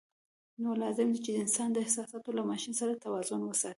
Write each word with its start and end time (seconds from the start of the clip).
نو 0.61 0.69
لازم 0.81 1.07
ده 1.13 1.19
چې 1.25 1.29
د 1.33 1.37
انسان 1.45 1.69
احساسات 1.83 2.23
له 2.37 2.43
ماشین 2.51 2.73
سره 2.81 3.01
توازن 3.03 3.41
وساتي. 3.45 3.69